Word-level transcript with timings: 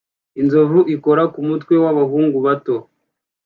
Inzovu 0.41 0.79
ikora 0.95 1.23
ku 1.33 1.39
mutwe 1.47 1.73
w'abahungu 1.83 2.37
bato 2.45 2.75